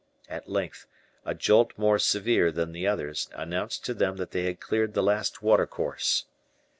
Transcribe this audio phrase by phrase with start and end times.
[0.27, 0.87] At length,
[1.25, 5.03] a jolt more sever than the others announced to them that they had cleared the
[5.03, 6.25] last watercourse.